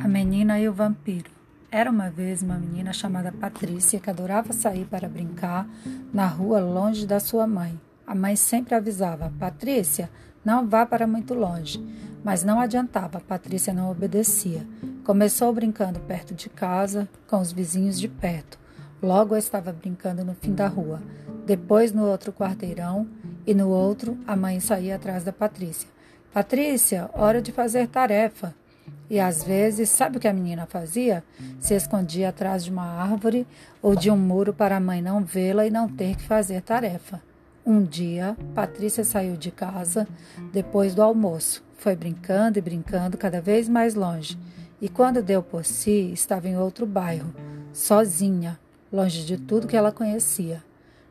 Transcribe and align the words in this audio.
menina 0.00 0.58
e 0.58 0.68
o 0.68 0.72
vampiro. 0.72 1.30
Era 1.70 1.90
uma 1.90 2.10
vez 2.10 2.42
uma 2.42 2.58
menina 2.58 2.92
chamada 2.92 3.32
Patrícia 3.32 3.98
que 3.98 4.10
adorava 4.10 4.52
sair 4.52 4.84
para 4.84 5.08
brincar 5.08 5.66
na 6.12 6.26
rua 6.26 6.60
longe 6.60 7.06
da 7.06 7.18
sua 7.18 7.46
mãe. 7.46 7.80
A 8.06 8.14
mãe 8.14 8.36
sempre 8.36 8.74
avisava: 8.74 9.32
Patrícia, 9.38 10.10
não 10.44 10.68
vá 10.68 10.84
para 10.84 11.06
muito 11.06 11.32
longe. 11.34 11.82
Mas 12.24 12.44
não 12.44 12.60
adiantava, 12.60 13.20
Patrícia 13.20 13.72
não 13.72 13.90
obedecia. 13.90 14.66
Começou 15.02 15.52
brincando 15.52 15.98
perto 16.00 16.34
de 16.34 16.48
casa, 16.48 17.08
com 17.26 17.40
os 17.40 17.52
vizinhos 17.52 17.98
de 17.98 18.06
perto. 18.06 18.58
Logo 19.02 19.36
estava 19.36 19.72
brincando 19.72 20.24
no 20.24 20.34
fim 20.34 20.54
da 20.54 20.68
rua. 20.68 21.02
Depois 21.46 21.90
no 21.90 22.04
outro 22.04 22.32
quarteirão 22.32 23.08
e 23.46 23.54
no 23.54 23.68
outro 23.68 24.16
a 24.26 24.36
mãe 24.36 24.60
saía 24.60 24.96
atrás 24.96 25.24
da 25.24 25.32
Patrícia. 25.32 25.88
Patrícia, 26.32 27.10
hora 27.12 27.42
de 27.42 27.50
fazer 27.50 27.88
tarefa. 27.88 28.54
E 29.12 29.20
às 29.20 29.44
vezes, 29.44 29.90
sabe 29.90 30.16
o 30.16 30.20
que 30.20 30.26
a 30.26 30.32
menina 30.32 30.64
fazia? 30.64 31.22
Se 31.60 31.74
escondia 31.74 32.30
atrás 32.30 32.64
de 32.64 32.70
uma 32.70 32.86
árvore 32.86 33.46
ou 33.82 33.94
de 33.94 34.10
um 34.10 34.16
muro 34.16 34.54
para 34.54 34.78
a 34.78 34.80
mãe 34.80 35.02
não 35.02 35.22
vê-la 35.22 35.66
e 35.66 35.70
não 35.70 35.86
ter 35.86 36.16
que 36.16 36.22
fazer 36.22 36.62
tarefa. 36.62 37.20
Um 37.64 37.84
dia, 37.84 38.34
Patrícia 38.54 39.04
saiu 39.04 39.36
de 39.36 39.50
casa 39.50 40.08
depois 40.50 40.94
do 40.94 41.02
almoço. 41.02 41.62
Foi 41.76 41.94
brincando 41.94 42.58
e 42.58 42.62
brincando 42.62 43.18
cada 43.18 43.38
vez 43.38 43.68
mais 43.68 43.94
longe. 43.94 44.38
E 44.80 44.88
quando 44.88 45.22
deu 45.22 45.42
por 45.42 45.66
si, 45.66 46.10
estava 46.14 46.48
em 46.48 46.56
outro 46.56 46.86
bairro, 46.86 47.34
sozinha, 47.70 48.58
longe 48.90 49.26
de 49.26 49.36
tudo 49.36 49.68
que 49.68 49.76
ela 49.76 49.92
conhecia. 49.92 50.64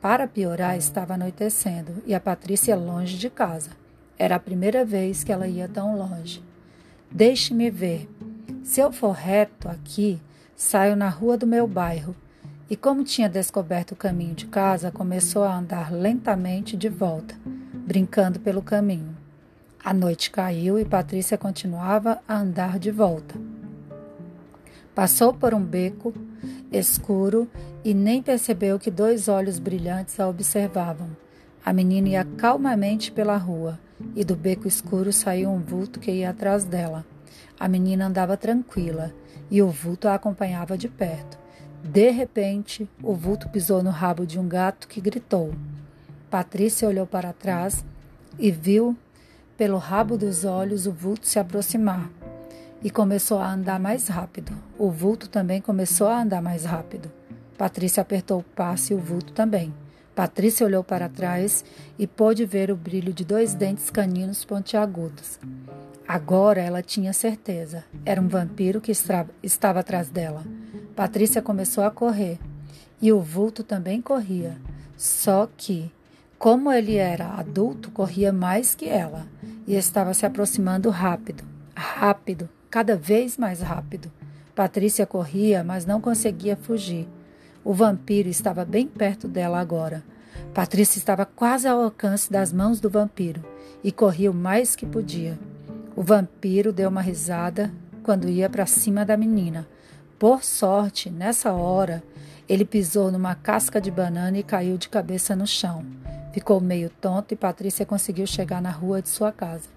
Para 0.00 0.26
piorar, 0.26 0.78
estava 0.78 1.12
anoitecendo 1.12 2.02
e 2.06 2.14
a 2.14 2.20
Patrícia 2.20 2.74
longe 2.74 3.18
de 3.18 3.28
casa. 3.28 3.72
Era 4.18 4.36
a 4.36 4.40
primeira 4.40 4.82
vez 4.82 5.22
que 5.22 5.30
ela 5.30 5.46
ia 5.46 5.68
tão 5.68 5.94
longe. 5.94 6.42
Deixe-me 7.14 7.70
ver. 7.70 8.08
Se 8.64 8.80
eu 8.80 8.90
for 8.90 9.12
reto 9.12 9.68
aqui, 9.68 10.18
saio 10.56 10.96
na 10.96 11.10
rua 11.10 11.36
do 11.36 11.46
meu 11.46 11.66
bairro. 11.66 12.16
E 12.70 12.74
como 12.76 13.04
tinha 13.04 13.28
descoberto 13.28 13.92
o 13.92 13.96
caminho 13.96 14.34
de 14.34 14.46
casa, 14.46 14.90
começou 14.90 15.44
a 15.44 15.54
andar 15.54 15.92
lentamente 15.92 16.74
de 16.74 16.88
volta, 16.88 17.34
brincando 17.86 18.40
pelo 18.40 18.62
caminho. 18.62 19.14
A 19.84 19.92
noite 19.92 20.30
caiu 20.30 20.78
e 20.78 20.86
Patrícia 20.86 21.36
continuava 21.36 22.22
a 22.26 22.38
andar 22.38 22.78
de 22.78 22.90
volta. 22.90 23.34
Passou 24.94 25.34
por 25.34 25.52
um 25.52 25.62
beco 25.62 26.14
escuro 26.72 27.46
e 27.84 27.92
nem 27.92 28.22
percebeu 28.22 28.78
que 28.78 28.90
dois 28.90 29.28
olhos 29.28 29.58
brilhantes 29.58 30.18
a 30.18 30.26
observavam. 30.26 31.10
A 31.64 31.72
menina 31.72 32.08
ia 32.08 32.24
calmamente 32.24 33.12
pela 33.12 33.36
rua 33.36 33.78
e 34.16 34.24
do 34.24 34.34
beco 34.34 34.66
escuro 34.66 35.12
saiu 35.12 35.50
um 35.50 35.60
vulto 35.60 36.00
que 36.00 36.10
ia 36.10 36.30
atrás 36.30 36.64
dela. 36.64 37.04
A 37.58 37.68
menina 37.68 38.06
andava 38.06 38.36
tranquila 38.36 39.14
e 39.50 39.62
o 39.62 39.68
vulto 39.68 40.08
a 40.08 40.14
acompanhava 40.14 40.76
de 40.76 40.88
perto. 40.88 41.38
De 41.84 42.10
repente, 42.10 42.88
o 43.02 43.14
vulto 43.14 43.48
pisou 43.48 43.82
no 43.82 43.90
rabo 43.90 44.26
de 44.26 44.38
um 44.38 44.48
gato 44.48 44.88
que 44.88 45.00
gritou. 45.00 45.54
Patrícia 46.30 46.88
olhou 46.88 47.06
para 47.06 47.32
trás 47.32 47.84
e 48.38 48.50
viu, 48.50 48.96
pelo 49.56 49.78
rabo 49.78 50.16
dos 50.16 50.44
olhos, 50.44 50.86
o 50.86 50.92
vulto 50.92 51.28
se 51.28 51.38
aproximar 51.38 52.10
e 52.82 52.90
começou 52.90 53.38
a 53.38 53.52
andar 53.52 53.78
mais 53.78 54.08
rápido. 54.08 54.52
O 54.76 54.90
vulto 54.90 55.28
também 55.28 55.60
começou 55.60 56.08
a 56.08 56.20
andar 56.20 56.42
mais 56.42 56.64
rápido. 56.64 57.10
Patrícia 57.56 58.00
apertou 58.00 58.40
o 58.40 58.42
passo 58.42 58.92
e 58.92 58.96
o 58.96 58.98
vulto 58.98 59.32
também. 59.32 59.72
Patrícia 60.14 60.66
olhou 60.66 60.84
para 60.84 61.08
trás 61.08 61.64
e 61.98 62.06
pôde 62.06 62.44
ver 62.44 62.70
o 62.70 62.76
brilho 62.76 63.14
de 63.14 63.24
dois 63.24 63.54
dentes 63.54 63.88
caninos 63.88 64.44
pontiagudos. 64.44 65.40
Agora 66.06 66.60
ela 66.60 66.82
tinha 66.82 67.14
certeza. 67.14 67.84
Era 68.04 68.20
um 68.20 68.28
vampiro 68.28 68.80
que 68.80 68.92
estava 68.92 69.80
atrás 69.80 70.10
dela. 70.10 70.44
Patrícia 70.94 71.40
começou 71.40 71.82
a 71.82 71.90
correr. 71.90 72.38
E 73.00 73.10
o 73.10 73.20
vulto 73.20 73.64
também 73.64 74.02
corria. 74.02 74.58
Só 74.98 75.48
que, 75.56 75.90
como 76.38 76.70
ele 76.70 76.96
era 76.96 77.28
adulto, 77.28 77.90
corria 77.90 78.32
mais 78.32 78.74
que 78.74 78.88
ela. 78.88 79.26
E 79.66 79.74
estava 79.74 80.12
se 80.12 80.26
aproximando 80.26 80.90
rápido, 80.90 81.42
rápido, 81.74 82.50
cada 82.68 82.96
vez 82.96 83.38
mais 83.38 83.62
rápido. 83.62 84.12
Patrícia 84.54 85.06
corria, 85.06 85.64
mas 85.64 85.86
não 85.86 86.02
conseguia 86.02 86.54
fugir. 86.54 87.08
O 87.64 87.72
vampiro 87.72 88.28
estava 88.28 88.64
bem 88.64 88.88
perto 88.88 89.28
dela 89.28 89.60
agora. 89.60 90.02
Patrícia 90.52 90.98
estava 90.98 91.24
quase 91.24 91.68
ao 91.68 91.80
alcance 91.80 92.30
das 92.30 92.52
mãos 92.52 92.80
do 92.80 92.90
vampiro 92.90 93.44
e 93.84 93.92
corria 93.92 94.30
o 94.30 94.34
mais 94.34 94.74
que 94.74 94.84
podia. 94.84 95.38
O 95.94 96.02
vampiro 96.02 96.72
deu 96.72 96.88
uma 96.88 97.00
risada 97.00 97.72
quando 98.02 98.28
ia 98.28 98.50
para 98.50 98.66
cima 98.66 99.04
da 99.04 99.16
menina. 99.16 99.68
Por 100.18 100.42
sorte, 100.42 101.08
nessa 101.08 101.52
hora, 101.52 102.02
ele 102.48 102.64
pisou 102.64 103.12
numa 103.12 103.34
casca 103.36 103.80
de 103.80 103.90
banana 103.90 104.38
e 104.38 104.42
caiu 104.42 104.76
de 104.76 104.88
cabeça 104.88 105.36
no 105.36 105.46
chão. 105.46 105.84
Ficou 106.32 106.60
meio 106.60 106.90
tonto 106.90 107.32
e 107.32 107.36
Patrícia 107.36 107.86
conseguiu 107.86 108.26
chegar 108.26 108.60
na 108.60 108.70
rua 108.70 109.00
de 109.00 109.08
sua 109.08 109.30
casa. 109.30 109.68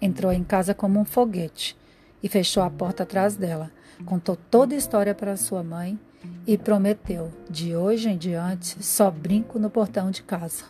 Entrou 0.00 0.30
em 0.30 0.44
casa 0.44 0.74
como 0.74 1.00
um 1.00 1.04
foguete 1.06 1.76
e 2.22 2.28
fechou 2.28 2.62
a 2.62 2.70
porta 2.70 3.04
atrás 3.04 3.34
dela. 3.34 3.70
Contou 4.04 4.36
toda 4.36 4.74
a 4.74 4.78
história 4.78 5.14
para 5.14 5.36
sua 5.36 5.62
mãe 5.62 5.98
e 6.46 6.56
prometeu: 6.56 7.30
de 7.48 7.74
hoje 7.76 8.08
em 8.08 8.16
diante 8.16 8.82
só 8.82 9.10
brinco 9.10 9.58
no 9.58 9.70
portão 9.70 10.10
de 10.10 10.22
casa. 10.22 10.64